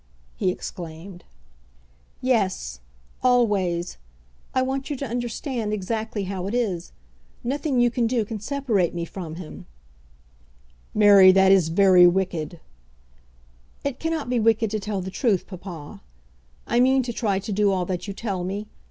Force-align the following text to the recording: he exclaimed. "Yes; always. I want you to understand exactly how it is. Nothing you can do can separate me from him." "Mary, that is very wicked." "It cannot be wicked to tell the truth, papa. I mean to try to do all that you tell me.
he 0.35 0.49
exclaimed. 0.49 1.23
"Yes; 2.21 2.79
always. 3.21 3.99
I 4.51 4.63
want 4.63 4.89
you 4.89 4.95
to 4.95 5.05
understand 5.05 5.73
exactly 5.73 6.23
how 6.23 6.47
it 6.47 6.55
is. 6.55 6.91
Nothing 7.43 7.79
you 7.79 7.91
can 7.91 8.07
do 8.07 8.25
can 8.25 8.39
separate 8.39 8.95
me 8.95 9.05
from 9.05 9.35
him." 9.35 9.67
"Mary, 10.95 11.31
that 11.31 11.51
is 11.51 11.69
very 11.69 12.07
wicked." 12.07 12.59
"It 13.83 13.99
cannot 13.99 14.27
be 14.27 14.39
wicked 14.39 14.71
to 14.71 14.79
tell 14.79 15.01
the 15.01 15.11
truth, 15.11 15.45
papa. 15.45 16.01
I 16.65 16.79
mean 16.79 17.03
to 17.03 17.13
try 17.13 17.37
to 17.37 17.51
do 17.51 17.71
all 17.71 17.85
that 17.85 18.07
you 18.07 18.13
tell 18.15 18.43
me. 18.43 18.65